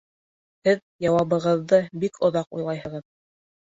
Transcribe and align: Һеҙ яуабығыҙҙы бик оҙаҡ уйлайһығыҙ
Һеҙ 0.67 0.81
яуабығыҙҙы 1.09 1.83
бик 2.07 2.21
оҙаҡ 2.31 2.61
уйлайһығыҙ 2.61 3.11